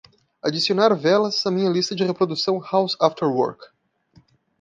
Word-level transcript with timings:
Adicionar 0.43 0.95
velas 0.99 1.45
à 1.45 1.51
minha 1.51 1.69
lista 1.69 1.93
de 1.95 2.03
reprodução 2.03 2.57
House 2.59 2.97
After 2.99 3.27
Work. 3.27 3.63